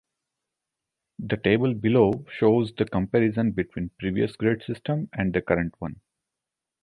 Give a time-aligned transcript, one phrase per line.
[1.19, 6.01] The table below shows the comparison between previous grade system and the current one.